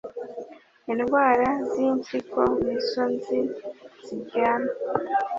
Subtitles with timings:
[0.91, 3.39] indwara z'impyiko nizo nzi
[4.05, 4.71] ziryana